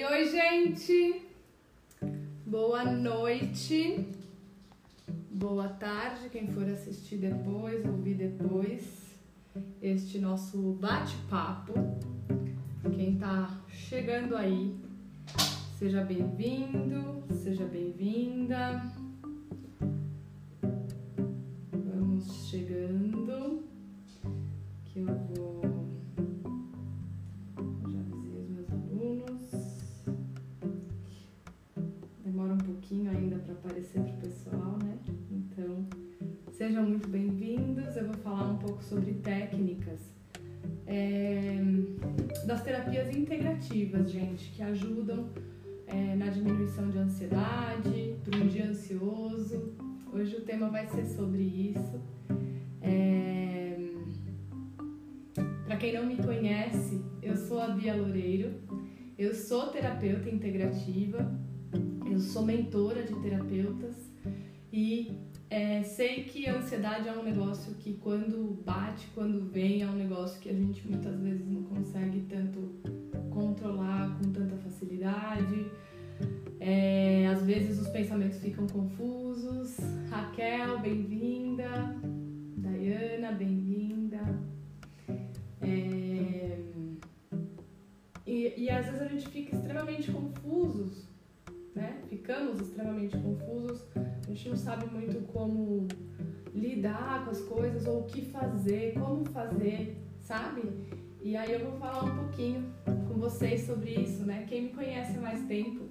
[0.00, 1.26] Oi, oi, gente!
[2.46, 4.08] Boa noite,
[5.30, 9.14] boa tarde, quem for assistir depois, ouvir depois
[9.82, 11.74] este nosso bate-papo.
[12.94, 14.74] Quem tá chegando aí,
[15.78, 18.80] seja bem-vindo, seja bem-vinda.
[43.60, 45.28] Integrativas, gente, que ajudam
[45.86, 49.74] é, na diminuição de ansiedade, para um dia ansioso.
[50.12, 52.00] Hoje o tema vai ser sobre isso.
[52.80, 53.76] É,
[55.66, 58.54] para quem não me conhece, eu sou a Bia Loureiro,
[59.18, 61.30] eu sou terapeuta integrativa,
[62.10, 63.94] eu sou mentora de terapeutas
[64.72, 65.12] e
[65.50, 69.96] é, sei que a ansiedade é um negócio que quando bate, quando vem, é um
[69.96, 72.80] negócio que a gente muitas vezes não consegue tanto
[73.30, 75.66] controlar com tanta facilidade.
[76.60, 79.76] É, às vezes os pensamentos ficam confusos.
[80.08, 81.96] Raquel, bem-vinda.
[82.56, 84.20] Dayana, bem-vinda.
[85.62, 86.58] É,
[88.24, 91.09] e, e às vezes a gente fica extremamente confusos,
[91.80, 92.02] né?
[92.08, 93.84] Ficamos extremamente confusos.
[93.96, 95.88] A gente não sabe muito como
[96.54, 100.62] lidar com as coisas ou o que fazer, como fazer, sabe?
[101.22, 102.72] E aí eu vou falar um pouquinho
[103.08, 104.44] com vocês sobre isso, né?
[104.48, 105.84] Quem me conhece há mais tempo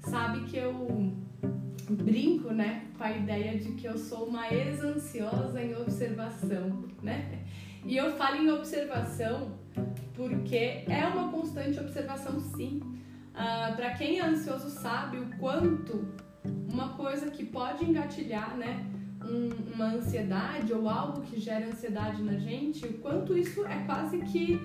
[0.00, 1.12] sabe que eu
[1.90, 7.44] brinco, né, com a ideia de que eu sou uma ex-ansiosa em observação, né?
[7.84, 9.52] E eu falo em observação
[10.14, 12.97] porque é uma constante observação, sim.
[13.40, 16.04] Ah, Para quem é ansioso sabe o quanto
[16.72, 18.84] uma coisa que pode engatilhar, né,
[19.24, 24.18] um, uma ansiedade ou algo que gera ansiedade na gente, o quanto isso é quase
[24.22, 24.60] que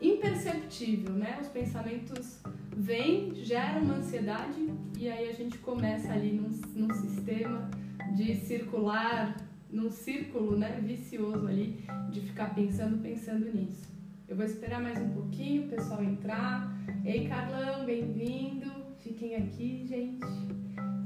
[0.00, 1.38] imperceptível, né?
[1.40, 2.40] Os pensamentos
[2.76, 7.70] vêm, geram uma ansiedade e aí a gente começa ali num, num sistema
[8.14, 9.36] de circular,
[9.70, 13.88] num círculo, né, vicioso ali, de ficar pensando, pensando nisso.
[14.28, 16.77] Eu vou esperar mais um pouquinho o pessoal entrar.
[17.04, 18.70] Ei, Carlão, bem-vindo.
[19.00, 20.24] Fiquem aqui, gente.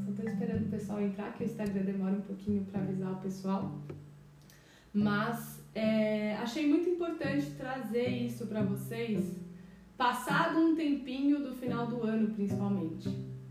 [0.05, 3.17] Só tô esperando o pessoal entrar, que o Instagram demora um pouquinho para avisar o
[3.17, 3.83] pessoal.
[4.95, 9.41] Mas é, achei muito importante trazer isso para vocês,
[9.97, 13.09] passado um tempinho do final do ano, principalmente,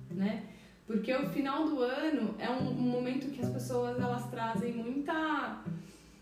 [0.09, 0.45] né?
[0.87, 5.63] Porque o final do ano é um, um momento que as pessoas elas trazem muita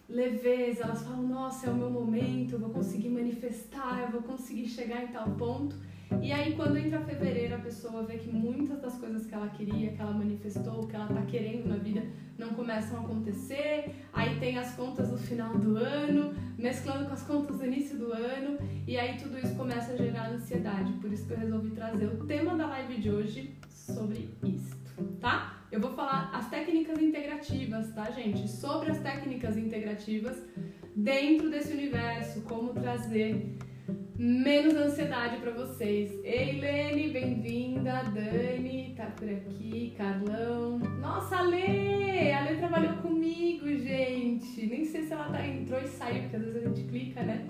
[0.09, 4.67] leveza, elas falam, nossa, é o meu momento, eu vou conseguir manifestar, eu vou conseguir
[4.67, 5.75] chegar em tal ponto.
[6.21, 9.91] E aí quando entra fevereiro a pessoa vê que muitas das coisas que ela queria,
[9.91, 12.03] que ela manifestou, que ela tá querendo na vida,
[12.37, 13.95] não começam a acontecer.
[14.11, 18.11] Aí tem as contas do final do ano, mesclando com as contas do início do
[18.11, 20.91] ano, e aí tudo isso começa a gerar ansiedade.
[20.93, 24.75] Por isso que eu resolvi trazer o tema da live de hoje sobre isso,
[25.19, 25.63] tá?
[25.71, 28.47] Eu vou falar as técnicas integrativas, tá, gente?
[28.47, 30.41] Sobre as técnicas integrativas
[30.95, 33.55] dentro desse universo, como trazer
[34.19, 36.11] menos ansiedade para vocês.
[36.25, 38.03] Ei, Lene, bem-vinda.
[38.13, 39.93] Dani tá por aqui.
[39.97, 40.77] Carlão.
[40.99, 42.33] Nossa, Lê!
[42.33, 44.65] A Lê trabalhou comigo, gente.
[44.65, 47.47] Nem sei se ela tá, entrou e saiu, porque às vezes a gente clica, né?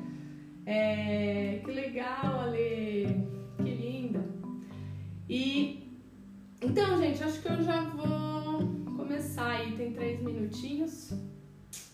[0.68, 3.28] É, que legal, Ale.
[3.58, 4.24] Que linda.
[5.28, 5.98] E
[6.62, 9.76] então, gente, acho que eu já vou começar aí.
[9.76, 11.14] Tem três minutinhos.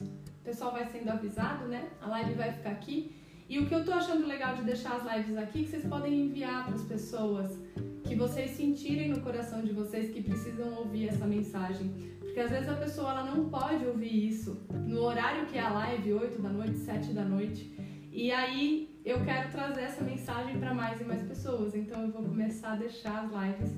[0.02, 1.88] O pessoal vai sendo avisado, né?
[2.02, 3.24] A live vai ficar aqui.
[3.48, 6.26] E o que eu tô achando legal de deixar as lives aqui, que vocês podem
[6.26, 7.58] enviar para as pessoas
[8.04, 11.90] que vocês sentirem no coração de vocês que precisam ouvir essa mensagem.
[12.20, 15.70] Porque às vezes a pessoa ela não pode ouvir isso no horário que é a
[15.70, 17.72] live, 8 da noite, 7 da noite.
[18.12, 21.76] E aí eu quero trazer essa mensagem para mais e mais pessoas.
[21.76, 23.76] Então eu vou começar a deixar as lives.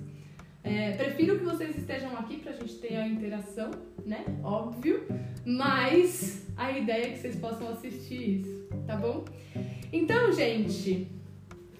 [0.67, 3.71] É, prefiro que vocês estejam aqui pra gente ter a interação,
[4.05, 4.25] né?
[4.43, 5.07] Óbvio.
[5.45, 9.23] Mas a ideia é que vocês possam assistir isso, tá bom?
[9.93, 11.07] Então, gente,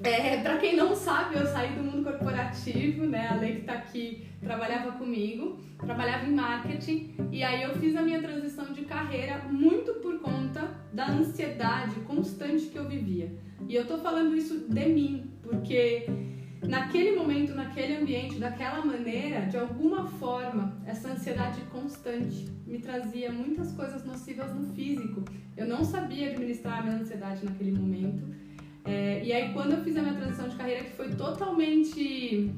[0.01, 3.28] é, para quem não sabe, eu saí do mundo corporativo, né?
[3.28, 8.01] A Lei que tá aqui trabalhava comigo, trabalhava em marketing e aí eu fiz a
[8.01, 13.36] minha transição de carreira muito por conta da ansiedade constante que eu vivia.
[13.68, 16.06] E eu tô falando isso de mim, porque
[16.67, 23.71] naquele momento, naquele ambiente, daquela maneira, de alguma forma, essa ansiedade constante me trazia muitas
[23.71, 25.23] coisas nocivas no físico.
[25.55, 28.23] Eu não sabia administrar a minha ansiedade naquele momento.
[28.83, 32.51] É, e aí quando eu fiz a minha transição de carreira, que foi totalmente.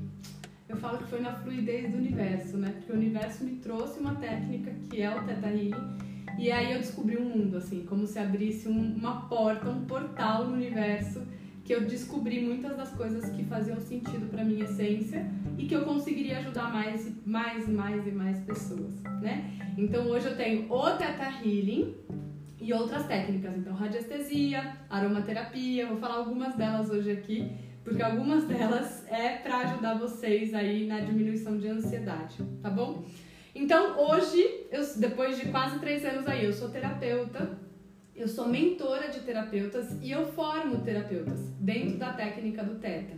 [0.67, 2.71] Eu falo que foi na fluidez do universo, né?
[2.77, 6.09] Porque o universo me trouxe uma técnica que é o Theta Healing.
[6.37, 10.45] E aí eu descobri um mundo, assim, como se abrisse um, uma porta, um portal
[10.45, 11.23] no universo,
[11.69, 15.23] que eu descobri muitas das coisas que faziam sentido para minha essência
[15.55, 19.53] e que eu conseguiria ajudar mais, mais, mais e mais pessoas, né?
[19.77, 21.95] Então hoje eu tenho o Theta Healing,
[22.59, 27.51] e outras técnicas, então radiestesia, aromaterapia, vou falar algumas delas hoje aqui,
[27.83, 33.05] porque algumas delas é para ajudar vocês aí na diminuição de ansiedade, tá bom?
[33.53, 37.59] Então hoje, eu, depois de quase três anos aí, eu sou terapeuta,
[38.19, 43.17] eu sou mentora de terapeutas e eu formo terapeutas dentro da técnica do Teta.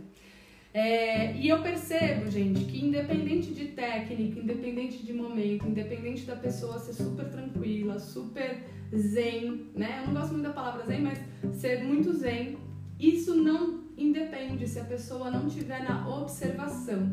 [0.72, 6.78] É, e eu percebo, gente, que independente de técnica, independente de momento, independente da pessoa
[6.78, 8.62] ser super tranquila, super
[8.94, 10.00] zen, né?
[10.00, 11.18] Eu não gosto muito da palavra zen, mas
[11.52, 12.56] ser muito zen,
[12.98, 17.10] isso não independe se a pessoa não tiver na observação.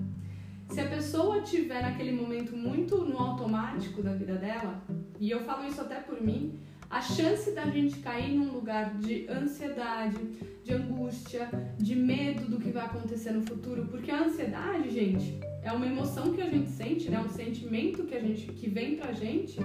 [0.70, 4.82] Se a pessoa tiver naquele momento muito no automático da vida dela,
[5.20, 6.60] e eu falo isso até por mim,
[6.90, 10.18] a chance da gente cair num lugar de ansiedade,
[10.64, 15.72] de angústia, de medo do que vai acontecer no futuro, porque a ansiedade, gente, é
[15.72, 17.20] uma emoção que a gente sente, né?
[17.20, 19.60] Um sentimento que a gente que vem pra gente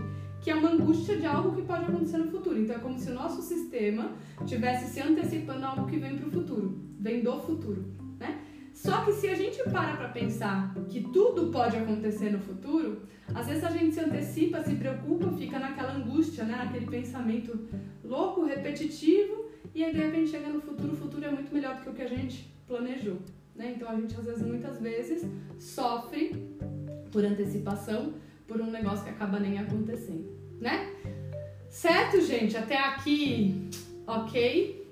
[0.45, 2.61] que é uma angústia de algo que pode acontecer no futuro.
[2.61, 4.13] Então é como se o nosso sistema
[4.45, 8.04] tivesse se antecipando a algo que vem para o futuro, vem do futuro?
[8.85, 13.01] Só que se a gente para para pensar que tudo pode acontecer no futuro,
[13.35, 16.55] às vezes a gente se antecipa, se preocupa, fica naquela angústia, né?
[16.55, 17.67] naquele pensamento
[18.05, 21.83] louco, repetitivo, e aí de repente chega no futuro, o futuro é muito melhor do
[21.83, 23.17] que o que a gente planejou.
[23.57, 23.73] Né?
[23.75, 25.27] Então a gente às vezes, muitas vezes,
[25.59, 26.33] sofre
[27.11, 28.13] por antecipação
[28.47, 30.93] por um negócio que acaba nem acontecendo, né?
[31.71, 32.55] Certo, gente?
[32.55, 33.71] Até aqui,
[34.07, 34.84] ok?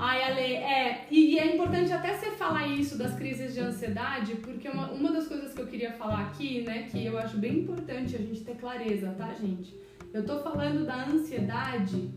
[0.00, 4.68] Ai, Ale, é, e, é importante até você falar isso das crises de ansiedade, porque
[4.68, 8.14] uma, uma das coisas que eu queria falar aqui, né, que eu acho bem importante
[8.14, 9.74] a gente ter clareza, tá, gente?
[10.14, 12.10] Eu tô falando da ansiedade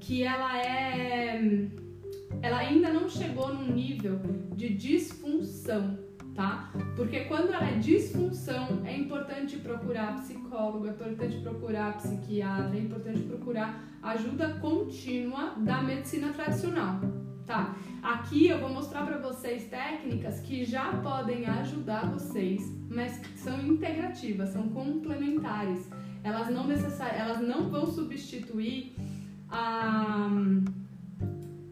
[0.00, 1.40] que ela é.
[2.42, 4.20] Ela ainda não chegou num nível
[4.56, 5.99] de disfunção,
[6.40, 6.70] tá?
[6.96, 13.20] Porque quando ela é disfunção, é importante procurar psicólogo, é importante procurar psiquiatra, é importante
[13.24, 16.98] procurar ajuda contínua da medicina tradicional,
[17.44, 17.76] tá?
[18.02, 23.60] Aqui eu vou mostrar para vocês técnicas que já podem ajudar vocês, mas que são
[23.60, 25.90] integrativas, são complementares.
[26.24, 28.96] Elas não necessari elas não vão substituir
[29.50, 30.30] a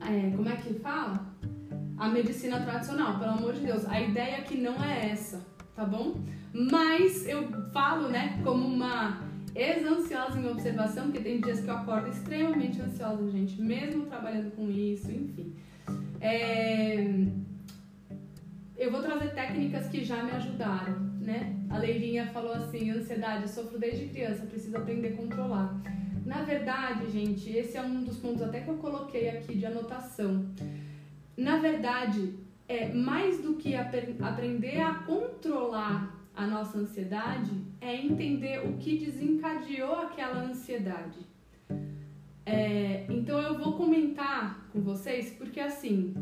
[0.03, 1.28] é, como é que fala?
[1.99, 3.85] A medicina tradicional, pelo amor de Deus.
[3.87, 6.17] A ideia aqui não é essa, tá bom?
[6.53, 9.21] Mas eu falo, né, como uma
[9.55, 14.71] ex-ansiosa em observação, porque tem dias que eu acordo extremamente ansiosa, gente, mesmo trabalhando com
[14.71, 15.55] isso, enfim.
[16.21, 17.25] É...
[18.77, 21.57] Eu vou trazer técnicas que já me ajudaram, né?
[21.69, 25.75] A Leivinha falou assim: ansiedade, eu sofro desde criança, preciso aprender a controlar.
[26.25, 30.47] Na verdade, gente, esse é um dos pontos até que eu coloquei aqui de anotação
[31.39, 32.35] na verdade,
[32.67, 39.95] é mais do que aprender a controlar a nossa ansiedade, é entender o que desencadeou
[40.01, 41.21] aquela ansiedade.
[42.45, 46.13] É, então eu vou comentar com vocês, porque assim,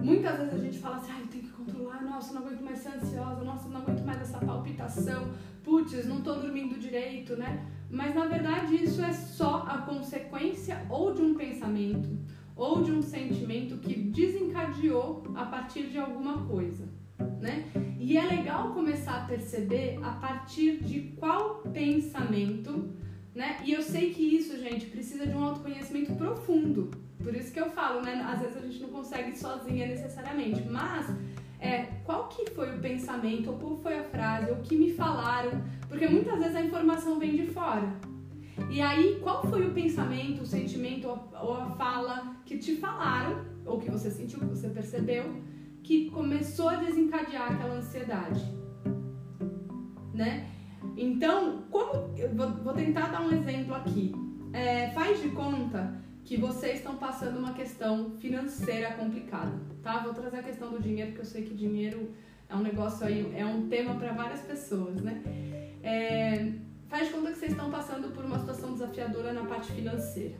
[0.00, 2.78] muitas vezes a gente fala assim, ah, eu tenho que controlar, nossa, não aguento mais
[2.78, 5.32] ser ansiosa, nossa, não aguento mais essa palpitação,
[5.64, 7.66] putz, não tô dormindo direito, né?
[7.90, 12.08] Mas na verdade isso é só a consequência ou de um pensamento
[12.56, 16.88] ou de um sentimento que desencadeou a partir de alguma coisa,
[17.40, 17.64] né?
[17.98, 22.90] E é legal começar a perceber a partir de qual pensamento,
[23.34, 23.58] né?
[23.64, 26.90] E eu sei que isso, gente, precisa de um autoconhecimento profundo.
[27.22, 28.22] Por isso que eu falo, né?
[28.26, 31.06] Às vezes a gente não consegue sozinha necessariamente, mas
[31.60, 35.62] é qual que foi o pensamento, ou qual foi a frase, o que me falaram,
[35.88, 38.11] porque muitas vezes a informação vem de fora.
[38.70, 43.78] E aí, qual foi o pensamento, o sentimento ou a fala que te falaram, ou
[43.78, 45.42] que você sentiu, que você percebeu,
[45.82, 48.42] que começou a desencadear aquela ansiedade?
[50.14, 50.48] Né?
[50.96, 52.12] Então, como.
[52.16, 54.12] Eu vou, tentar dar um exemplo aqui.
[54.52, 59.98] É, faz de conta que vocês estão passando uma questão financeira complicada, tá?
[60.00, 62.10] Vou trazer a questão do dinheiro, porque eu sei que dinheiro
[62.48, 65.22] é um negócio aí, é um tema para várias pessoas, né?
[65.82, 66.52] É,
[66.92, 70.34] faz conta que vocês estão passando por uma situação desafiadora na parte financeira.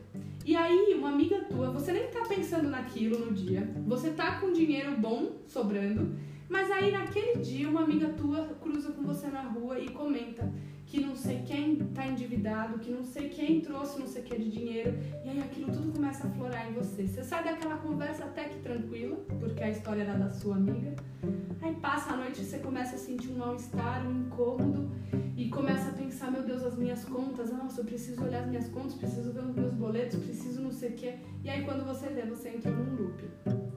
[0.44, 4.52] E aí, uma amiga tua, você nem tá pensando naquilo no dia, você tá com
[4.52, 6.14] dinheiro bom sobrando,
[6.50, 10.52] mas aí naquele dia uma amiga tua cruza com você na rua e comenta
[10.92, 14.36] que não sei quem tá endividado, que não sei quem trouxe não sei o que
[14.36, 14.94] de dinheiro,
[15.24, 17.06] e aí aquilo tudo começa a florar em você.
[17.06, 20.94] Você sai daquela conversa até que tranquila, porque a história era da sua amiga.
[21.62, 24.90] Aí passa a noite e você começa a sentir um mal-estar, um incômodo
[25.34, 28.68] e começa a pensar, meu Deus, as minhas contas, nossa, eu preciso olhar as minhas
[28.68, 31.14] contas, preciso ver os meus boletos, preciso não sei o quê.
[31.42, 33.24] E aí quando você vê, você entra num loop,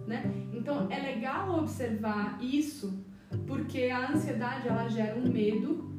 [0.05, 0.21] né?
[0.51, 3.05] Então é legal observar isso,
[3.47, 5.94] porque a ansiedade ela gera um medo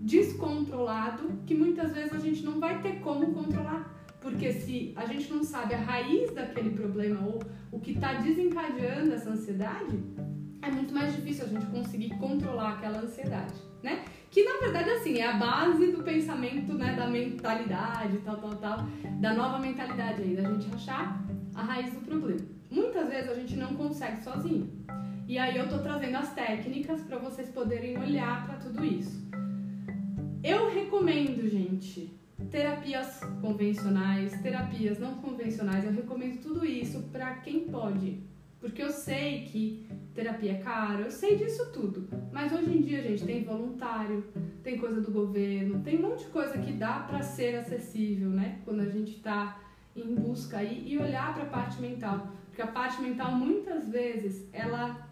[0.00, 3.94] descontrolado que muitas vezes a gente não vai ter como controlar.
[4.20, 7.40] Porque se a gente não sabe a raiz daquele problema ou
[7.70, 9.96] o que está desencadeando essa ansiedade,
[10.60, 14.04] é muito mais difícil a gente conseguir controlar aquela ansiedade, né?
[14.30, 18.86] Que na verdade assim é a base do pensamento, né, da mentalidade, tal, tal, tal,
[19.20, 21.24] da nova mentalidade aí, da gente achar
[21.54, 22.40] a raiz do problema.
[22.70, 24.70] Muitas vezes a gente não consegue sozinho.
[25.26, 29.27] E aí eu tô trazendo as técnicas para vocês poderem olhar para tudo isso.
[30.42, 32.16] Eu recomendo, gente,
[32.50, 35.84] terapias convencionais, terapias não convencionais.
[35.84, 38.22] Eu recomendo tudo isso para quem pode.
[38.60, 42.08] Porque eu sei que terapia é caro, eu sei disso tudo.
[42.32, 44.24] Mas hoje em dia, gente, tem voluntário,
[44.62, 48.60] tem coisa do governo, tem um monte de coisa que dá para ser acessível, né?
[48.64, 49.60] Quando a gente está
[49.94, 52.32] em busca aí e olhar para a parte mental.
[52.46, 55.07] Porque a parte mental, muitas vezes, ela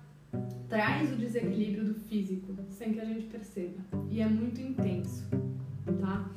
[0.68, 3.78] traz o desequilíbrio do físico sem que a gente perceba.
[4.10, 5.24] E é muito intenso,
[6.00, 6.30] tá?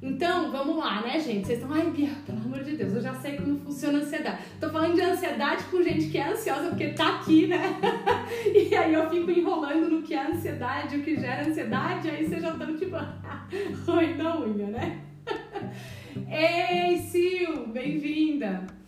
[0.00, 1.46] Então, vamos lá, né, gente?
[1.46, 4.42] Vocês estão, ai, Bia, pelo amor de Deus, eu já sei como funciona a ansiedade.
[4.60, 7.78] Tô falando de ansiedade com gente que é ansiosa porque tá aqui, né?
[8.52, 12.42] e aí eu fico enrolando no que é ansiedade, o que gera ansiedade, aí vocês
[12.42, 12.96] já estão tipo,
[13.92, 15.00] oi, não, unha, né?
[16.28, 18.81] Ei, Sil, bem-vinda!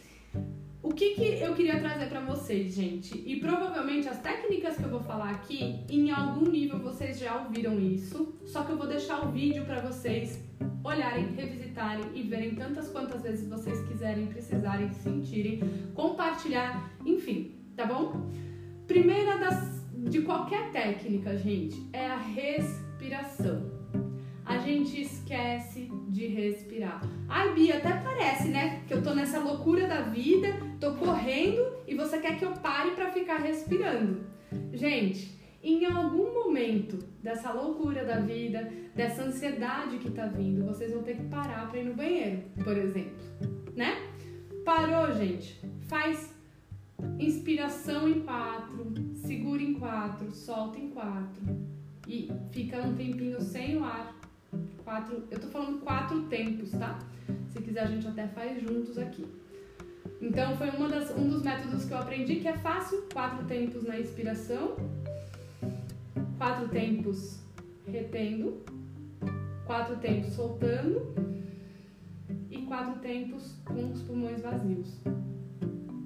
[0.85, 3.17] O que, que eu queria trazer para vocês, gente?
[3.26, 7.81] E provavelmente as técnicas que eu vou falar aqui, em algum nível vocês já ouviram
[7.81, 10.38] isso, só que eu vou deixar o vídeo para vocês
[10.85, 15.59] olharem, revisitarem e verem tantas quantas vezes vocês quiserem, precisarem, sentirem,
[15.95, 18.31] compartilhar, enfim, tá bom?
[18.87, 23.85] Primeira das de qualquer técnica, gente, é a respiração
[24.45, 27.02] a gente esquece de respirar.
[27.28, 28.85] Ai, Bia, até parece, né?
[28.87, 30.47] Que eu tô nessa loucura da vida,
[30.78, 34.25] tô correndo e você quer que eu pare para ficar respirando.
[34.73, 41.02] Gente, em algum momento dessa loucura da vida, dessa ansiedade que tá vindo, vocês vão
[41.02, 43.16] ter que parar para ir no banheiro, por exemplo,
[43.75, 43.97] né?
[44.64, 45.61] Parou, gente?
[45.88, 46.33] Faz
[47.18, 51.42] inspiração em quatro, segura em quatro, solta em quatro
[52.06, 54.14] e fica um tempinho sem o ar
[54.84, 56.99] Quatro, eu tô falando quatro tempos, tá?
[57.49, 59.26] Se quiser a gente até faz juntos aqui.
[60.20, 63.82] Então foi uma das, um dos métodos que eu aprendi que é fácil, quatro tempos
[63.84, 64.76] na inspiração,
[66.38, 67.40] quatro tempos
[67.87, 68.62] retendo,
[69.66, 71.14] quatro tempos soltando
[72.50, 75.00] e quatro tempos com os pulmões vazios.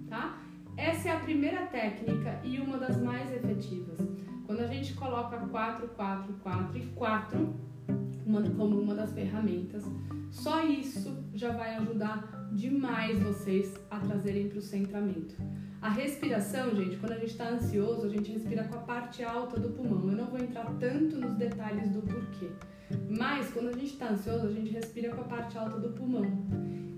[0.09, 0.41] Tá?
[0.77, 3.99] Essa é a primeira técnica e uma das mais efetivas.
[4.47, 7.55] Quando a gente coloca 4, 4, 4 e 4,
[8.29, 9.83] uma, como uma das ferramentas.
[10.31, 15.35] Só isso já vai ajudar demais vocês a trazerem para o centramento.
[15.81, 19.59] A respiração, gente, quando a gente está ansioso, a gente respira com a parte alta
[19.59, 20.11] do pulmão.
[20.11, 22.51] Eu não vou entrar tanto nos detalhes do porquê.
[23.09, 26.25] Mas quando a gente está ansioso, a gente respira com a parte alta do pulmão,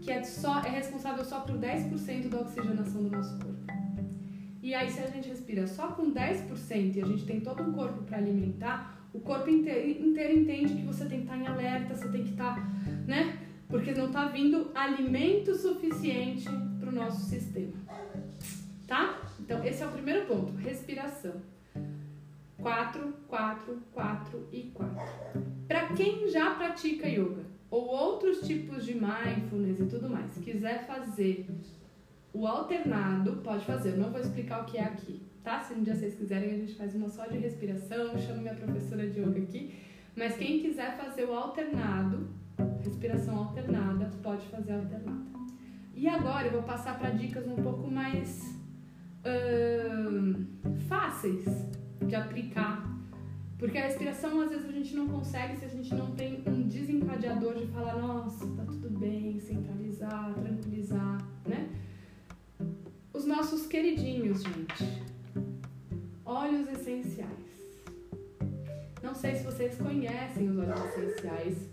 [0.01, 3.61] que é, só, é responsável só por 10% da oxigenação do nosso corpo.
[4.63, 7.73] E aí, se a gente respira só com 10% e a gente tem todo um
[7.73, 12.09] corpo para alimentar, o corpo inteiro, entende que você tem que estar em alerta, você
[12.09, 12.57] tem que estar,
[13.07, 13.39] né?
[13.69, 16.49] Porque não está vindo alimento suficiente
[16.79, 17.75] para o nosso sistema.
[18.87, 19.21] Tá?
[19.39, 21.35] Então, esse é o primeiro ponto: respiração.
[22.59, 24.97] 4, 4, 4 e 4.
[25.67, 31.49] Para quem já pratica yoga ou outros tipos de mindfulness e tudo mais, quiser fazer
[32.33, 33.93] o alternado, pode fazer.
[33.93, 35.61] Eu não vou explicar o que é aqui tá?
[35.61, 39.09] Se um dia vocês quiserem, a gente faz uma só de respiração, chamo minha professora
[39.09, 39.75] de yoga aqui.
[40.17, 42.29] Mas quem quiser fazer o alternado,
[42.83, 45.31] respiração alternada, pode fazer alternada.
[45.95, 48.57] E agora eu vou passar para dicas um pouco mais
[49.25, 50.47] uh,
[50.89, 51.45] fáceis
[52.07, 52.89] de aplicar.
[53.59, 56.67] Porque a respiração, às vezes, a gente não consegue se a gente não tem um
[56.67, 61.69] desencadeador de falar, nossa, tá tudo bem, centralizar, tranquilizar, né?
[63.13, 65.10] Os nossos queridinhos, gente
[66.31, 67.29] óleos essenciais.
[69.03, 71.69] Não sei se vocês conhecem os óleos essenciais.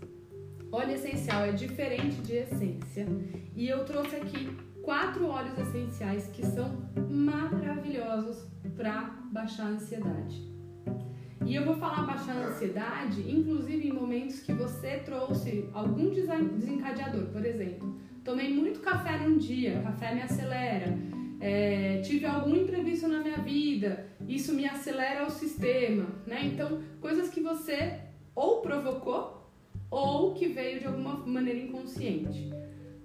[0.72, 3.06] Óleo essencial é diferente de essência
[3.54, 4.50] e eu trouxe aqui
[4.82, 10.42] quatro óleos essenciais que são maravilhosos para baixar a ansiedade.
[11.46, 17.26] E eu vou falar baixar a ansiedade, inclusive em momentos que você trouxe algum desencadeador,
[17.26, 20.98] por exemplo, tomei muito café num dia, café me acelera.
[21.40, 26.44] É, tive algum imprevisto na minha vida, isso me acelera o sistema, né?
[26.44, 27.98] Então, coisas que você
[28.34, 29.50] ou provocou
[29.90, 32.52] ou que veio de alguma maneira inconsciente.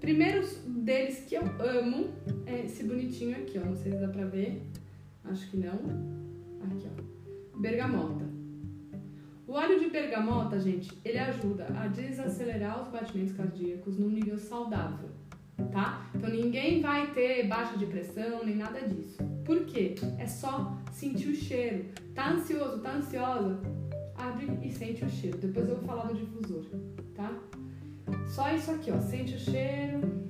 [0.02, 2.10] Primeiros deles que eu amo
[2.46, 3.66] é esse bonitinho aqui, ó.
[3.66, 4.62] Não sei se dá pra ver.
[5.24, 5.80] Acho que não.
[6.62, 7.58] Aqui, ó.
[7.58, 8.26] Bergamota.
[9.48, 15.10] O óleo de bergamota, gente, ele ajuda a desacelerar os batimentos cardíacos num nível saudável,
[15.72, 16.10] tá?
[16.16, 19.18] Então ninguém vai ter baixa de pressão nem nada disso.
[19.46, 19.96] Por quê?
[20.18, 21.86] É só sentir o cheiro.
[22.14, 23.60] Tá ansioso, tá ansiosa?
[24.16, 25.38] Abre e sente o cheiro.
[25.38, 26.66] Depois eu vou falar do difusor,
[27.16, 27.32] tá?
[28.28, 29.00] Só isso aqui, ó.
[29.00, 30.24] Sente o cheiro.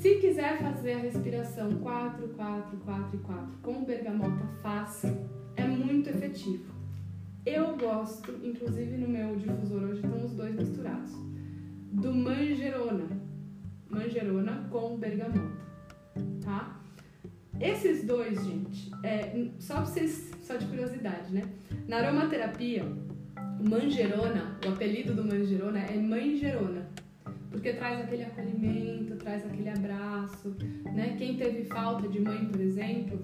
[0.00, 5.08] Se quiser fazer a respiração 4, 4, 4 e 4 com bergamota, faça.
[5.56, 6.76] É muito efetivo.
[7.44, 11.12] Eu gosto, inclusive no meu difusor hoje estão os dois misturados,
[11.92, 13.06] do manjerona.
[13.88, 15.65] Manjerona com bergamota,
[16.44, 16.80] tá?
[17.60, 21.42] Esses dois, gente, é, só vocês, só de curiosidade, né?
[21.88, 22.84] Na aromaterapia,
[23.60, 26.86] manjerona, o apelido do manjerona é manjerona,
[27.50, 30.54] porque traz aquele acolhimento, traz aquele abraço,
[30.94, 31.16] né?
[31.16, 33.18] Quem teve falta de mãe, por exemplo,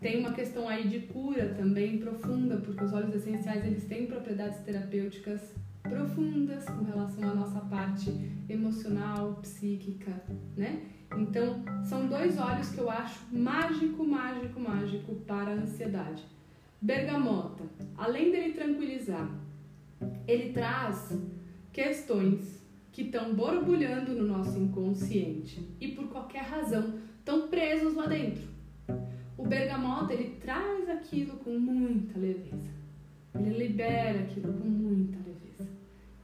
[0.00, 4.58] tem uma questão aí de cura também profunda, porque os óleos essenciais eles têm propriedades
[4.58, 5.54] terapêuticas
[5.84, 8.10] profundas com relação à nossa parte
[8.48, 10.12] emocional, psíquica,
[10.56, 10.82] né?
[11.16, 16.24] Então, são dois óleos que eu acho mágico, mágico, mágico para a ansiedade.
[16.80, 17.64] Bergamota,
[17.96, 19.30] além dele tranquilizar,
[20.26, 21.16] ele traz
[21.72, 28.42] questões que estão borbulhando no nosso inconsciente e por qualquer razão estão presos lá dentro.
[29.36, 32.72] O bergamota ele traz aquilo com muita leveza.
[33.34, 35.33] Ele libera aquilo com muita leveza.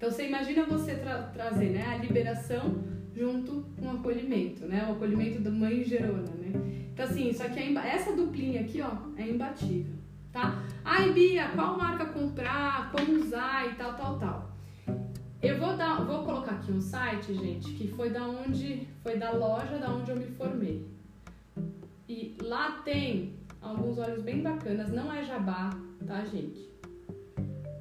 [0.01, 2.83] Então você imagina você tra trazer né, a liberação
[3.15, 4.87] junto com o acolhimento, né?
[4.89, 6.89] O acolhimento da mãe gerona, né?
[6.91, 9.93] Então assim, isso aqui é essa duplinha aqui, ó, é imbatível,
[10.33, 10.65] tá?
[10.83, 14.57] Ai, Bia, qual marca comprar, como usar e tal, tal, tal.
[15.43, 19.33] Eu vou dar, vou colocar aqui um site, gente, que foi da onde, foi da
[19.33, 20.89] loja da onde eu me formei.
[22.09, 25.69] E lá tem alguns óleos bem bacanas, não é jabá,
[26.07, 26.71] tá, gente?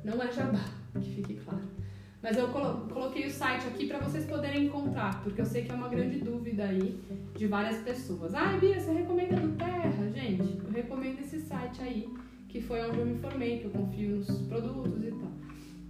[0.03, 0.65] Não é jabá,
[0.99, 1.78] que fique claro.
[2.21, 5.75] Mas eu coloquei o site aqui para vocês poderem encontrar, porque eu sei que é
[5.75, 6.99] uma grande dúvida aí
[7.35, 8.33] de várias pessoas.
[8.35, 10.11] Ah, Bia, você recomenda do Terra?
[10.13, 12.09] Gente, eu recomendo esse site aí,
[12.49, 15.31] que foi onde eu me formei, que eu confio nos produtos e tal.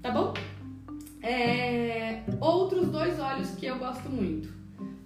[0.03, 0.33] Tá bom?
[1.23, 2.23] É...
[2.39, 4.53] Outros dois óleos que eu gosto muito.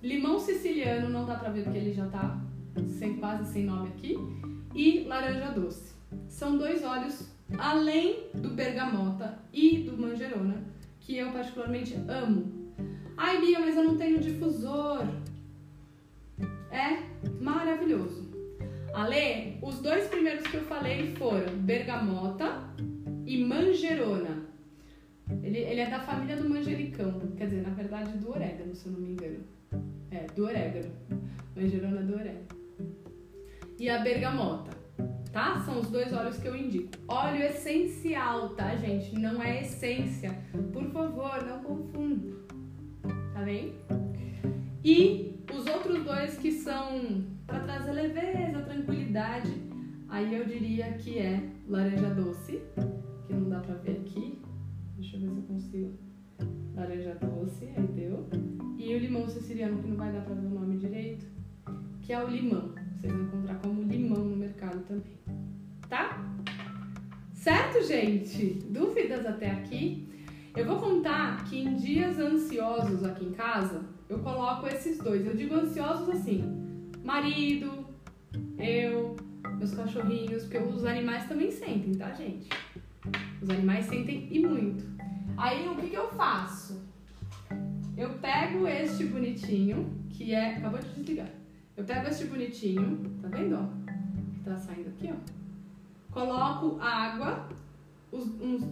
[0.04, 2.38] Limão siciliano, não dá pra ver porque ele já tá
[3.00, 4.18] sem, quase sem nome aqui.
[4.76, 5.94] E laranja doce.
[6.28, 10.73] São dois óleos, além do bergamota e do manjerona,
[11.04, 12.74] que eu particularmente amo.
[13.18, 15.06] Ai, Bia, mas eu não tenho difusor.
[16.72, 17.04] É
[17.40, 18.32] maravilhoso.
[18.94, 22.64] Ale, os dois primeiros que eu falei foram bergamota
[23.26, 24.44] e manjerona.
[25.42, 28.94] Ele, ele é da família do manjericão, quer dizer, na verdade do orégano, se eu
[28.94, 29.40] não me engano.
[30.12, 30.92] É, do orégano.
[31.56, 32.48] Manjerona do orégano.
[33.80, 34.83] E a bergamota
[35.34, 35.60] tá?
[35.66, 36.92] São os dois óleos que eu indico.
[37.08, 39.18] Óleo essencial, tá, gente?
[39.20, 40.32] Não é essência.
[40.72, 42.38] Por favor, não confunda.
[43.34, 43.74] Tá bem?
[44.86, 49.52] E os outros dois que são para trazer leveza, tranquilidade,
[50.08, 52.62] aí eu diria que é laranja doce,
[53.26, 54.40] que não dá pra ver aqui.
[54.96, 56.00] Deixa eu ver se eu consigo.
[56.76, 58.30] Laranja doce, aí deu.
[58.78, 61.26] E o limão siciliano, que não vai dar pra ver o nome direito,
[62.02, 62.83] que é o limão.
[62.96, 65.18] Vocês vão encontrar como limão no mercado também.
[65.90, 66.24] Tá?
[67.34, 68.60] Certo, gente?
[68.70, 70.08] Dúvidas até aqui?
[70.56, 75.26] Eu vou contar que em dias ansiosos aqui em casa, eu coloco esses dois.
[75.26, 76.44] Eu digo ansiosos assim:
[77.04, 77.86] marido,
[78.58, 79.16] eu,
[79.58, 82.48] meus cachorrinhos, porque os animais também sentem, tá, gente?
[83.42, 84.86] Os animais sentem e muito.
[85.36, 86.82] Aí o que, que eu faço?
[87.98, 90.58] Eu pego este bonitinho, que é.
[90.58, 91.30] Acabou de desligar.
[91.76, 93.56] Eu pego este bonitinho, tá vendo?
[93.56, 94.44] Ó?
[94.44, 96.14] Tá saindo aqui, ó.
[96.14, 97.50] Coloco água,
[98.12, 98.28] uns,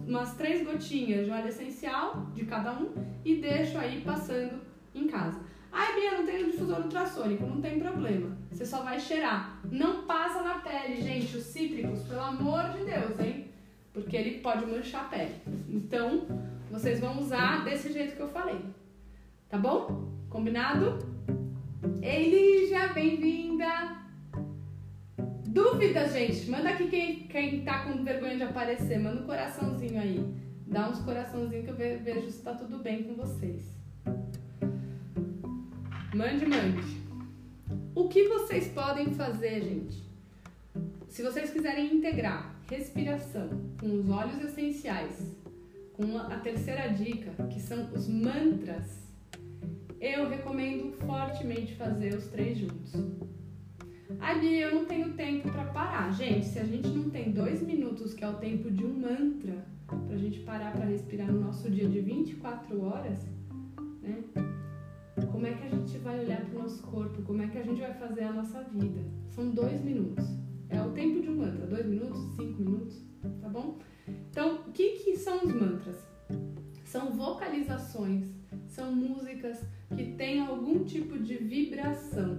[0.06, 2.92] umas três gotinhas de óleo essencial de cada um
[3.24, 4.60] e deixo aí passando
[4.94, 5.40] em casa.
[5.72, 8.36] Ai, Bia, não tenho difusor ultrassônico, não tem problema.
[8.50, 9.58] Você só vai cheirar.
[9.70, 13.48] Não passa na pele, gente, os cítricos, pelo amor de Deus, hein?
[13.92, 15.34] Porque ele pode manchar a pele.
[15.68, 16.26] Então,
[16.70, 18.60] vocês vão usar desse jeito que eu falei.
[19.48, 20.08] Tá bom?
[20.28, 20.98] Combinado?
[22.04, 23.96] Ei, Lígia, bem-vinda!
[25.46, 26.50] Dúvidas, gente?
[26.50, 28.98] Manda aqui quem, quem tá com vergonha de aparecer.
[28.98, 30.34] Manda um coraçãozinho aí.
[30.66, 33.78] Dá uns coraçãozinhos que eu vejo se tá tudo bem com vocês.
[36.12, 37.00] Mande, mande.
[37.94, 40.02] O que vocês podem fazer, gente?
[41.08, 45.36] Se vocês quiserem integrar respiração com os óleos essenciais,
[45.92, 49.01] com a terceira dica, que são os mantras,
[50.02, 52.92] eu recomendo fortemente fazer os três juntos.
[54.18, 56.12] Ali eu não tenho tempo para parar.
[56.12, 59.64] Gente, se a gente não tem dois minutos, que é o tempo de um mantra,
[59.86, 63.24] pra gente parar para respirar no nosso dia de 24 horas,
[64.02, 64.24] né?
[65.30, 67.22] Como é que a gente vai olhar para o nosso corpo?
[67.22, 69.00] Como é que a gente vai fazer a nossa vida?
[69.28, 70.26] São dois minutos.
[70.68, 71.66] É o tempo de um mantra.
[71.66, 73.04] Dois minutos, cinco minutos,
[73.40, 73.78] tá bom?
[74.30, 75.96] Então, o que, que são os mantras?
[76.84, 78.28] São vocalizações,
[78.66, 82.36] são músicas que têm algum tipo de vibração.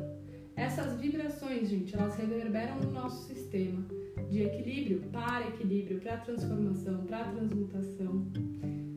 [0.56, 3.84] Essas vibrações, gente, elas reverberam no nosso sistema
[4.30, 8.28] de equilíbrio para equilíbrio, para transformação, para transmutação.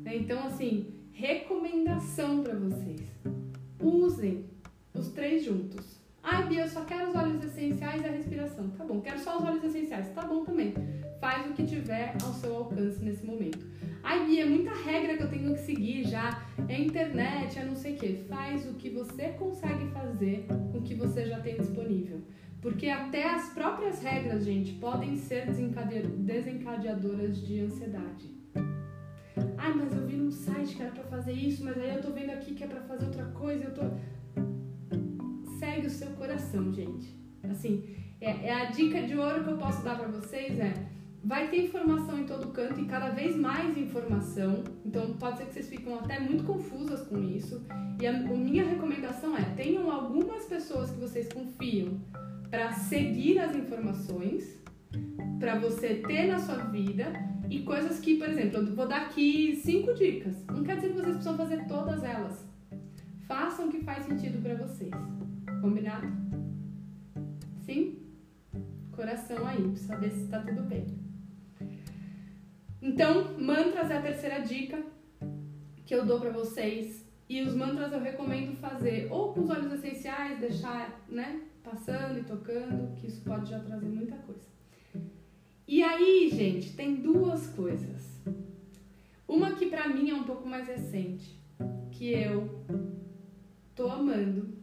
[0.05, 0.16] Né?
[0.16, 3.01] Então, assim, recomendação para vocês:
[3.81, 4.45] usem
[4.92, 5.97] os três juntos.
[6.23, 8.69] Ah, Bia, eu só quero os óleos essenciais e a respiração.
[8.71, 10.09] Tá bom, quero só os óleos essenciais.
[10.09, 10.75] Tá bom também.
[11.21, 13.64] Faz o que tiver ao seu alcance nesse momento.
[14.09, 16.47] Ai, Bia, é muita regra que eu tenho que seguir já.
[16.69, 18.25] É internet, é não sei o que.
[18.29, 22.21] Faz o que você consegue fazer com o que você já tem disponível.
[22.62, 28.31] Porque até as próprias regras, gente, podem ser desencadeadoras de ansiedade.
[29.59, 32.12] Ai, mas eu vi num site que era pra fazer isso, mas aí eu tô
[32.12, 33.83] vendo aqui que é pra fazer outra coisa, eu tô
[35.59, 37.12] segue o seu coração, gente.
[37.51, 40.73] Assim, é, é a dica de ouro que eu posso dar para vocês é
[41.27, 44.62] vai ter informação em todo canto e cada vez mais informação.
[44.85, 47.67] Então pode ser que vocês fiquem até muito confusas com isso.
[48.01, 52.01] E a, a minha recomendação é tenham algumas pessoas que vocês confiam
[52.49, 54.62] para seguir as informações,
[55.41, 57.12] para você ter na sua vida
[57.51, 60.47] e coisas que, por exemplo, eu vou dar aqui cinco dicas.
[60.47, 62.47] Não quer dizer que vocês precisam fazer todas elas.
[63.27, 64.93] Façam o que faz sentido para vocês.
[65.61, 66.07] Combinado?
[67.62, 67.99] Sim?
[68.93, 71.06] Coração aí, pra saber se tá tudo bem.
[72.81, 74.83] Então, mantras é a terceira dica
[75.85, 77.07] que eu dou para vocês.
[77.29, 82.25] E os mantras eu recomendo fazer ou com os olhos essenciais, deixar, né, passando e
[82.25, 84.47] tocando, que isso pode já trazer muita coisa.
[85.67, 88.23] E aí, gente, tem duas coisas.
[89.27, 91.37] Uma que para mim é um pouco mais recente,
[91.91, 92.65] que eu
[93.75, 94.56] tô amando,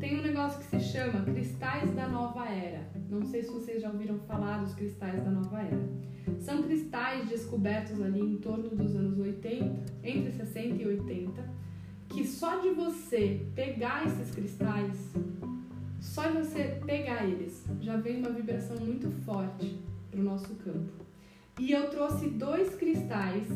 [0.00, 2.88] tem um negócio que se chama Cristais da Nova Era.
[3.08, 5.88] Não sei se vocês já ouviram falar dos cristais da Nova Era.
[6.40, 11.50] São cristais descobertos ali em torno dos anos 80, entre 60 e 80,
[12.08, 14.96] que só de você pegar esses cristais,
[16.00, 19.78] só de você pegar eles, já vem uma vibração muito forte
[20.10, 21.04] para o nosso campo.
[21.58, 23.46] E eu trouxe dois cristais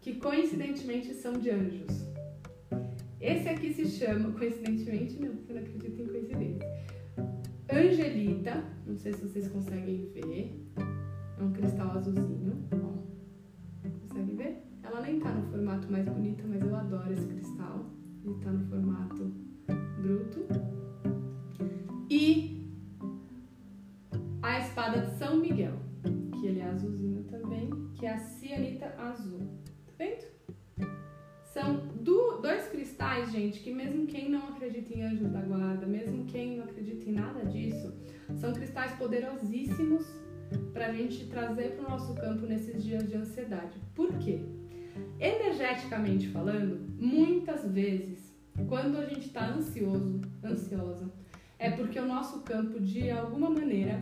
[0.00, 2.07] que coincidentemente são de anjos.
[3.20, 6.68] Esse aqui se chama, coincidentemente, não, eu não acredito em coincidência.
[7.70, 10.64] Angelita, não sei se vocês conseguem ver.
[11.38, 13.88] É um cristal azulzinho, ó.
[14.06, 14.62] Consegue ver?
[14.84, 17.90] Ela nem tá no formato mais bonito, mas eu adoro esse cristal.
[18.24, 19.32] Ele tá no formato
[20.00, 20.46] bruto.
[22.08, 22.70] E
[24.42, 25.74] a espada de São Miguel,
[26.40, 29.40] que ele é azulzinho também, que é a cianita azul.
[29.86, 30.27] Tá vendo?
[31.58, 36.24] São do, dois cristais, gente, que mesmo quem não acredita em anjos da guarda, mesmo
[36.26, 37.92] quem não acredita em nada disso,
[38.36, 40.06] são cristais poderosíssimos
[40.72, 43.76] para a gente trazer para o nosso campo nesses dias de ansiedade.
[43.92, 44.40] Por quê?
[45.18, 48.32] Energeticamente falando, muitas vezes,
[48.68, 51.12] quando a gente está ansioso, ansiosa,
[51.58, 54.00] é porque o nosso campo, de alguma maneira,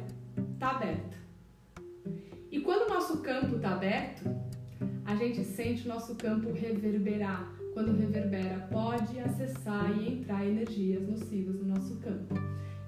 [0.53, 1.17] está aberto.
[2.51, 4.29] E quando o nosso campo está aberto,
[5.05, 7.53] a gente sente o nosso campo reverberar.
[7.73, 12.35] Quando reverbera, pode acessar e entrar energias nocivas no nosso campo.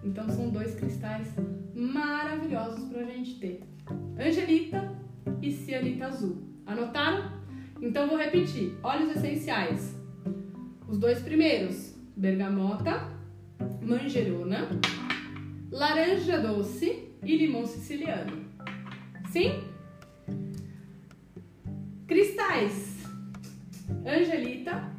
[0.03, 1.29] Então são dois cristais
[1.75, 3.63] maravilhosos para a gente ter:
[4.19, 4.97] Angelita
[5.43, 6.43] e Cianita Azul.
[6.67, 7.33] Anotaram?
[7.81, 9.95] Então vou repetir: óleos essenciais.
[10.89, 13.09] Os dois primeiros: bergamota,
[13.83, 14.69] manjerona,
[15.71, 18.45] laranja doce e limão siciliano.
[19.31, 19.68] Sim?
[22.09, 23.05] Cristais.
[24.07, 24.91] Angelita,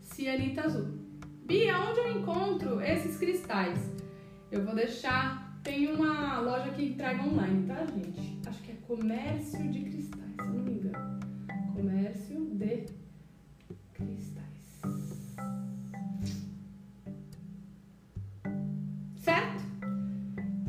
[0.00, 0.98] cianita azul.
[1.44, 3.78] Bia, onde eu encontro esses cristais?
[4.50, 5.60] Eu vou deixar.
[5.62, 8.40] Tem uma loja que entrega online, tá, gente?
[8.48, 11.20] Acho que é Comércio de Cristais, se não me engano.
[11.74, 12.86] Comércio de
[13.92, 14.80] Cristais.
[19.16, 19.64] Certo?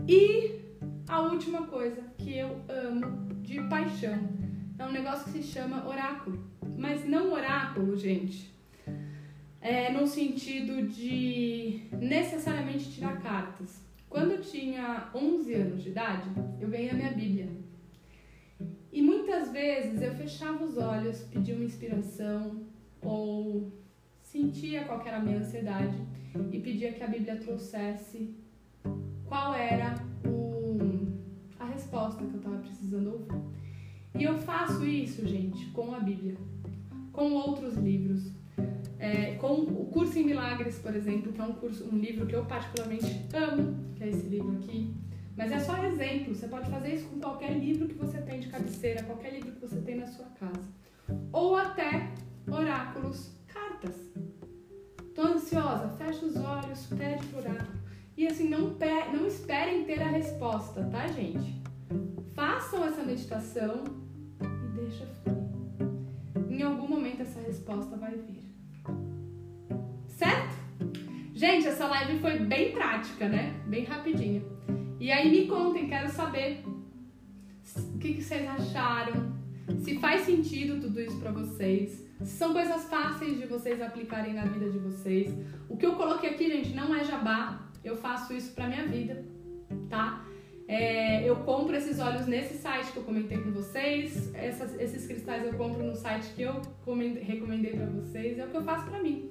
[0.09, 0.59] E
[1.07, 4.44] a última coisa que eu amo de paixão
[4.77, 6.43] é um negócio que se chama oráculo.
[6.77, 8.53] Mas não oráculo, gente.
[9.61, 13.81] é, no sentido de necessariamente tirar cartas.
[14.07, 16.29] Quando eu tinha 11 anos de idade,
[16.61, 17.49] eu ganhei a minha Bíblia.
[18.91, 22.63] E muitas vezes eu fechava os olhos, pedia uma inspiração
[23.01, 23.71] ou
[24.21, 25.97] sentia qual era a minha ansiedade
[26.51, 28.35] e pedia que a Bíblia trouxesse
[29.25, 30.77] qual era o,
[31.59, 33.64] a resposta que eu estava precisando ouvir.
[34.17, 36.37] E eu faço isso, gente, com a Bíblia,
[37.11, 38.31] com outros livros,
[38.97, 42.33] é, com o Curso em Milagres, por exemplo, que é um, curso, um livro que
[42.33, 44.95] eu particularmente amo, que é esse livro aqui.
[45.35, 48.47] Mas é só exemplo, você pode fazer isso com qualquer livro que você tem de
[48.47, 50.63] cabeceira, qualquer livro que você tem na sua casa.
[51.33, 52.09] Ou até
[52.49, 53.95] oráculos, cartas.
[55.13, 57.79] Tô ansiosa, fecha os olhos, pede por oráculo.
[58.15, 58.77] E assim, não,
[59.13, 61.61] não esperem ter a resposta, tá, gente?
[62.33, 64.04] Façam essa meditação
[64.85, 66.49] deixa fluir.
[66.49, 68.43] Em algum momento essa resposta vai vir.
[70.07, 70.55] Certo?
[71.33, 73.53] Gente, essa live foi bem prática, né?
[73.67, 74.41] Bem rapidinha.
[74.99, 79.33] E aí me contem, quero saber o que, que vocês acharam,
[79.79, 84.45] se faz sentido tudo isso para vocês, se são coisas fáceis de vocês aplicarem na
[84.45, 85.33] vida de vocês.
[85.67, 89.25] O que eu coloquei aqui, gente, não é jabá, eu faço isso pra minha vida,
[89.89, 90.25] tá?
[90.67, 95.45] É, eu compro esses óleos nesse site que eu comentei com vocês, Essas, esses cristais
[95.45, 96.59] eu compro no site que eu
[97.21, 99.29] recomendei para vocês, é o que eu faço para mim.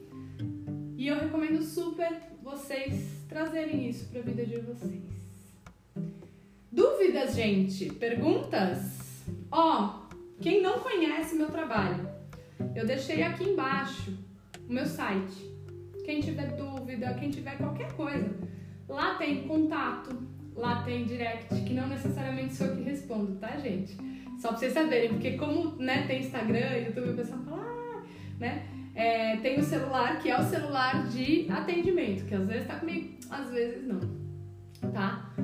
[0.97, 5.03] E eu recomendo super vocês trazerem isso para a vida de vocês.
[6.71, 7.93] Dúvidas, gente?
[7.95, 9.25] Perguntas?
[9.51, 12.09] Ó, oh, quem não conhece meu trabalho,
[12.75, 14.17] eu deixei aqui embaixo
[14.69, 15.51] o meu site.
[16.05, 18.37] Quem tiver dúvida, quem tiver qualquer coisa,
[18.89, 20.17] lá tem contato,
[20.57, 23.97] lá tem direct, que não necessariamente sou eu que respondo, tá, gente?
[24.39, 28.03] Só pra vocês saberem, porque como né, tem Instagram, YouTube, o pessoal fala, ah,
[28.39, 28.67] né?
[28.95, 33.17] É, tem o celular, que é o celular de atendimento, que às vezes tá comigo,
[33.29, 34.01] às vezes não,
[34.93, 35.35] tá?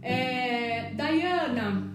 [0.00, 1.90] É, Dayana,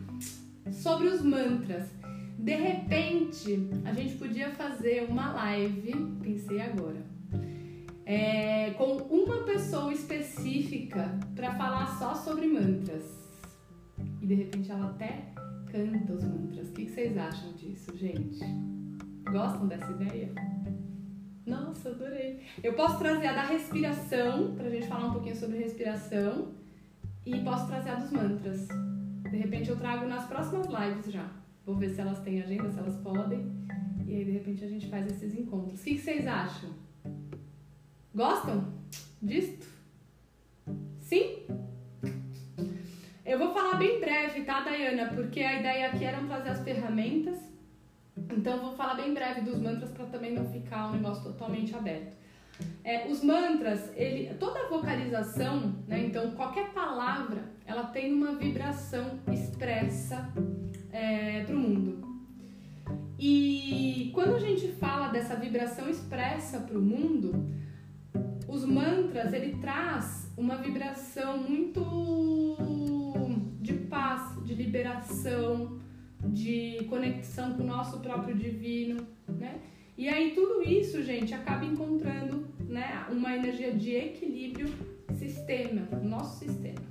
[0.72, 1.90] sobre os mantras.
[2.38, 7.02] De repente, a gente podia fazer uma live, pensei agora,
[8.06, 13.04] é, com uma pessoa específica para falar só sobre mantras.
[14.22, 15.34] E de repente ela até
[15.72, 16.70] canta os mantras.
[16.70, 18.40] O que vocês acham disso, gente?
[19.32, 20.32] Gostam dessa ideia?
[21.46, 22.42] Nossa, adorei.
[22.64, 26.54] Eu posso trazer a da respiração, pra gente falar um pouquinho sobre respiração,
[27.26, 28.68] e posso trazer a dos mantras.
[29.30, 31.30] De repente eu trago nas próximas lives já.
[31.66, 33.52] Vou ver se elas têm agenda, se elas podem.
[34.08, 35.82] E aí de repente a gente faz esses encontros.
[35.82, 36.70] O que vocês acham?
[38.16, 38.74] Gostam
[39.22, 39.68] disto?
[41.02, 41.46] Sim?
[43.26, 45.14] Eu vou falar bem breve, tá, Dayana?
[45.14, 47.56] Porque a ideia aqui era trazer as ferramentas
[48.18, 52.16] então vou falar bem breve dos mantras para também não ficar um negócio totalmente aberto.
[52.84, 60.32] É, os mantras, ele, toda vocalização, né, então qualquer palavra, ela tem uma vibração expressa
[60.92, 62.06] é, para o mundo.
[63.20, 67.50] E quando a gente fala dessa vibração expressa para o mundo,
[68.48, 71.84] os mantras ele traz uma vibração muito
[73.62, 75.80] de paz, de liberação,
[76.24, 79.60] de conexão com o nosso próprio divino, né?
[79.98, 84.68] E aí tudo isso, gente, acaba encontrando, né, uma energia de equilíbrio
[85.14, 86.84] sistema, nosso sistema.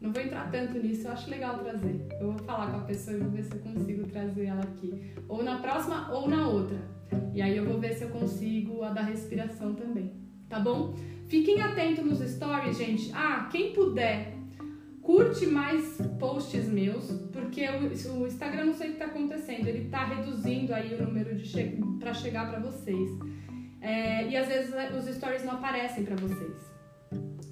[0.00, 2.06] Não vou entrar tanto nisso, eu acho legal trazer.
[2.20, 5.14] Eu vou falar com a pessoa e vou ver se eu consigo trazer ela aqui.
[5.28, 6.76] Ou na próxima ou na outra.
[7.32, 10.03] E aí eu vou ver se eu consigo a da respiração também.
[10.54, 10.94] Tá bom?
[11.26, 13.10] Fiquem atentos nos stories, gente.
[13.12, 14.34] Ah, quem puder
[15.02, 19.86] curte mais posts meus, porque o, o Instagram não sei o que está acontecendo, ele
[19.86, 23.10] está reduzindo aí o número de che para chegar para vocês.
[23.80, 26.56] É, e às vezes é, os stories não aparecem para vocês.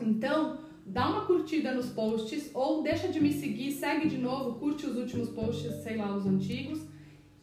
[0.00, 4.86] Então, dá uma curtida nos posts ou deixa de me seguir, segue de novo, curte
[4.86, 6.86] os últimos posts, sei lá, os antigos.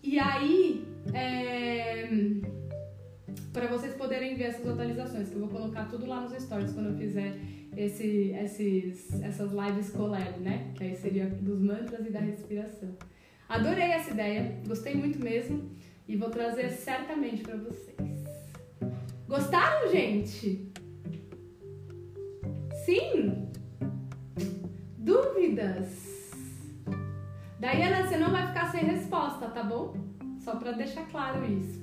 [0.02, 2.08] E aí, é,
[3.54, 6.90] para vocês poderem ver essas atualizações, que eu vou colocar tudo lá nos stories quando
[6.90, 7.38] eu fizer
[7.76, 10.72] esse, esses, essas lives collab, né?
[10.76, 12.90] Que aí seria dos mantras e da respiração.
[13.48, 15.72] Adorei essa ideia, gostei muito mesmo
[16.08, 18.24] e vou trazer certamente para vocês.
[19.28, 20.72] Gostaram, gente?
[22.86, 23.50] Sim?
[24.98, 26.32] Dúvidas?
[27.60, 29.94] Daiana, você não vai ficar sem resposta, tá bom?
[30.40, 31.79] Só para deixar claro isso.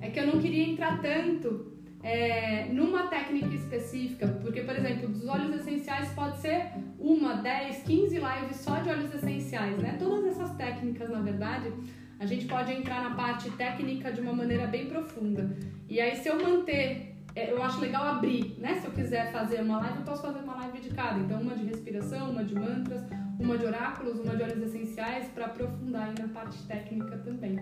[0.00, 5.26] É que eu não queria entrar tanto é, numa técnica específica, porque, por exemplo, dos
[5.26, 6.66] óleos essenciais pode ser
[6.98, 9.96] uma, 10, 15 lives só de óleos essenciais, né?
[9.98, 11.72] Todas essas técnicas, na verdade,
[12.18, 15.56] a gente pode entrar na parte técnica de uma maneira bem profunda.
[15.88, 18.74] E aí, se eu manter é, eu acho legal abrir, né?
[18.74, 21.18] Se eu quiser fazer uma live, eu posso fazer uma live de cada.
[21.18, 23.02] Então, uma de respiração, uma de mantras,
[23.38, 27.58] uma de oráculos, uma de óleos essenciais, para aprofundar aí na parte técnica também.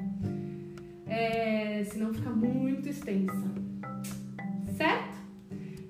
[1.11, 3.53] É, senão fica muito extensa.
[4.77, 5.19] Certo?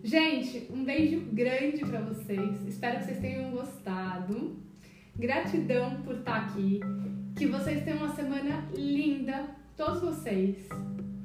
[0.02, 2.66] Gente, um beijo grande para vocês.
[2.66, 4.56] Espero que vocês tenham gostado.
[5.16, 6.80] Gratidão por estar aqui.
[7.36, 10.56] Que vocês tenham uma semana linda, todos vocês.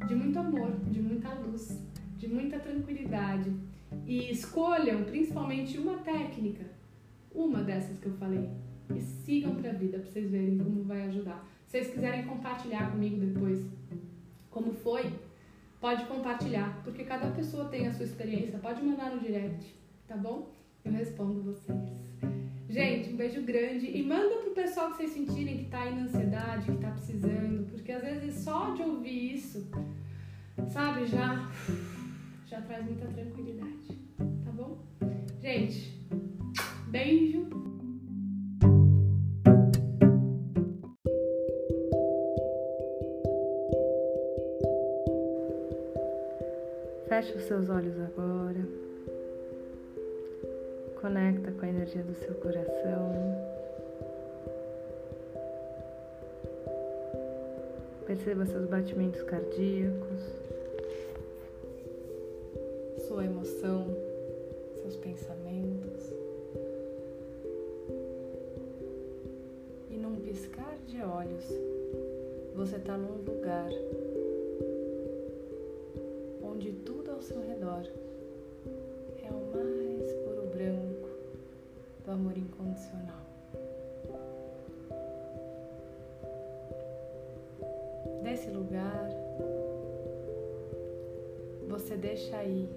[0.08, 1.86] De muito amor, de muita luz
[2.17, 3.51] de muita tranquilidade.
[4.05, 6.65] E escolham principalmente uma técnica,
[7.34, 8.49] uma dessas que eu falei,
[8.93, 11.47] e sigam para a vida para vocês verem como vai ajudar.
[11.65, 13.65] Se vocês quiserem compartilhar comigo depois
[14.86, 15.12] foi,
[15.82, 18.60] pode compartilhar, porque cada pessoa tem a sua experiência.
[18.60, 19.76] Pode mandar no direct,
[20.08, 20.48] tá bom?
[20.84, 21.89] Eu respondo vocês.
[22.69, 26.04] Gente, um beijo grande e manda pro pessoal que vocês sentirem que tá aí na
[26.04, 29.67] ansiedade, que tá precisando, porque às vezes só de ouvir isso,
[30.69, 31.52] sabe, já
[32.45, 33.88] já traz muita tranquilidade,
[34.43, 34.78] tá bom?
[35.41, 36.00] Gente,
[36.89, 37.64] beijo.
[47.25, 48.63] Feche os seus olhos agora.
[51.01, 53.13] Conecta com a energia do seu coração.
[58.05, 60.21] Perceba seus batimentos cardíacos
[63.07, 63.88] sua emoção,
[64.75, 66.13] seus pensamentos.
[69.89, 71.45] E num piscar de olhos,
[72.55, 73.71] você está num lugar
[76.43, 77.84] onde tudo ao seu redor
[79.23, 81.10] é o mais puro branco
[82.04, 83.23] do amor incondicional.
[88.21, 89.10] Desse lugar,
[91.69, 92.67] você deixa aí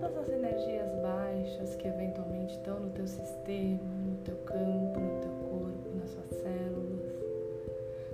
[0.00, 5.32] todas as energias baixas que eventualmente estão no teu sistema, no teu campo, no teu
[5.50, 7.12] corpo, nas suas células,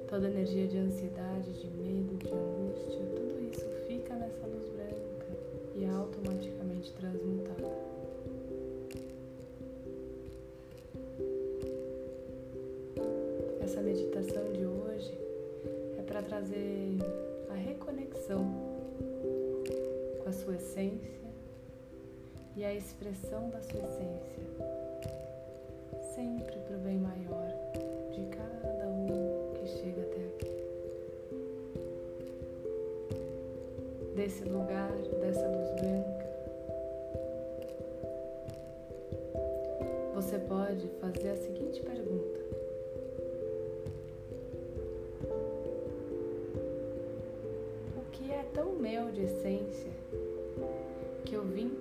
[0.09, 1.66] toda energia de ansiedade, de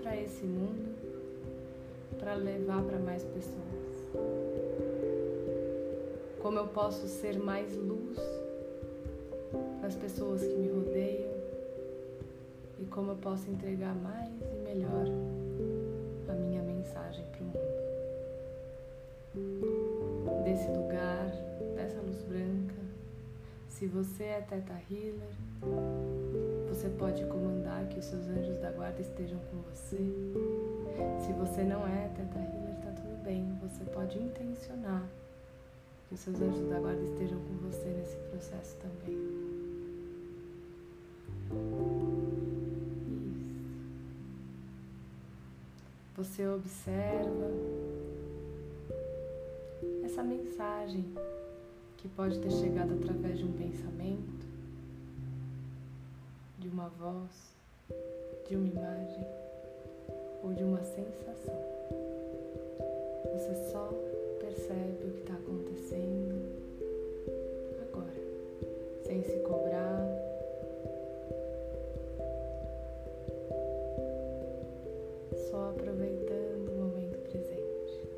[0.06, 0.94] para esse mundo
[2.20, 3.66] para levar para mais pessoas.
[6.40, 8.20] Como eu posso ser mais luz
[9.80, 11.34] para as pessoas que me rodeiam
[12.80, 15.08] e como eu posso entregar mais e melhor
[16.30, 17.58] a minha mensagem para o mundo.
[20.44, 21.32] Desse lugar,
[21.76, 22.76] dessa luz branca,
[23.70, 25.34] se você é Teta Healer,
[26.86, 29.98] você pode comandar que os seus anjos da guarda estejam com você.
[31.26, 33.58] Se você não é Teta Healer, tá tudo bem.
[33.64, 35.04] Você pode intencionar
[36.08, 39.16] que os seus anjos da guarda estejam com você nesse processo também.
[39.16, 39.96] Isso.
[46.18, 47.52] Você observa
[50.04, 51.04] essa mensagem
[51.98, 54.35] que pode ter chegado através de um pensamento
[56.66, 57.56] de uma voz,
[58.48, 59.28] de uma imagem
[60.42, 61.62] ou de uma sensação.
[63.34, 63.94] Você só
[64.40, 66.34] percebe o que está acontecendo
[67.84, 68.20] agora,
[69.04, 70.08] sem se cobrar.
[75.52, 78.10] Só aproveitando o momento presente.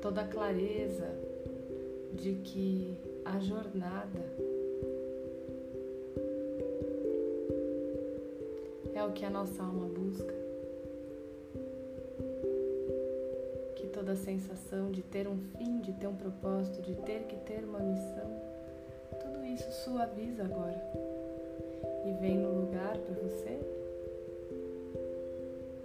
[0.00, 1.29] Toda a clareza
[2.20, 2.94] de que
[3.24, 4.20] a jornada
[8.94, 10.34] é o que a nossa alma busca.
[13.74, 17.36] Que toda a sensação de ter um fim, de ter um propósito, de ter que
[17.36, 18.30] ter uma missão,
[19.18, 20.78] tudo isso suaviza agora
[22.04, 23.58] e vem no lugar para você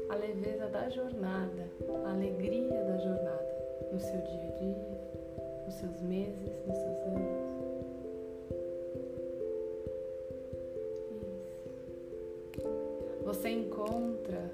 [0.09, 1.69] a leveza da jornada,
[2.05, 3.55] a alegria da jornada
[3.93, 4.95] no seu dia a dia
[5.65, 7.45] nos seus meses, nos seus anos.
[11.21, 12.65] Isso.
[13.23, 14.51] Você encontra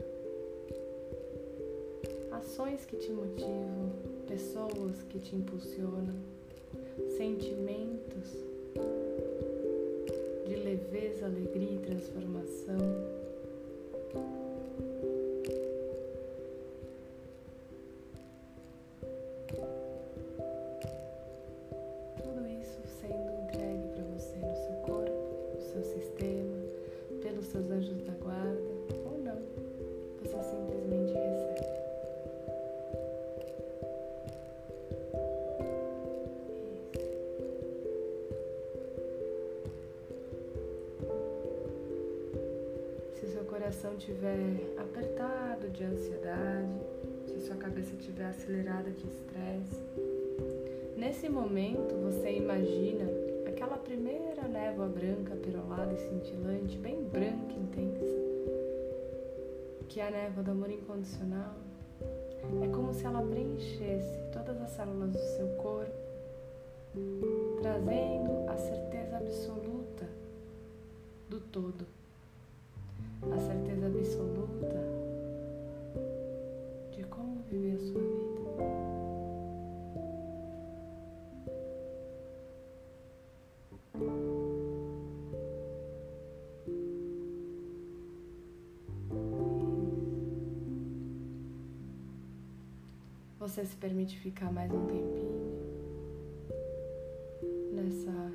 [2.31, 3.91] ações que te motivam,
[4.27, 6.15] pessoas que te impulsionam,
[7.17, 8.31] sentimentos
[10.47, 12.77] de leveza, alegria e transformação.
[43.81, 46.79] Coração estiver apertado de ansiedade,
[47.25, 49.81] se sua cabeça estiver acelerada de estresse,
[50.95, 53.05] nesse momento você imagina
[53.47, 58.17] aquela primeira névoa branca, perolada e cintilante, bem branca e intensa,
[59.89, 61.55] que é a névoa do amor incondicional.
[62.63, 65.91] É como se ela preenchesse todas as células do seu corpo,
[67.59, 70.07] trazendo a certeza absoluta
[71.27, 72.00] do todo
[93.51, 95.51] Você se permite ficar mais um tempinho
[97.73, 98.33] nessa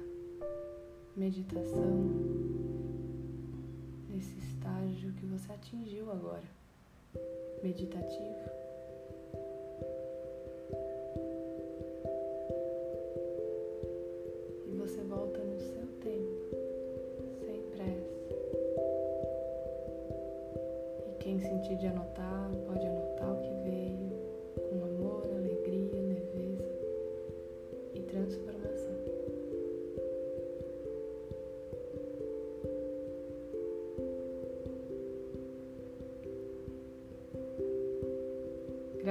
[1.16, 2.04] meditação
[4.10, 6.44] nesse estágio que você atingiu agora,
[7.62, 8.65] meditativo.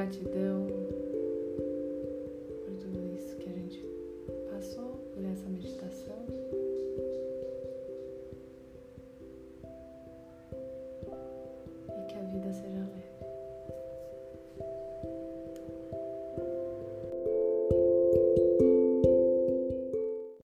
[0.06, 0.45] Gratidão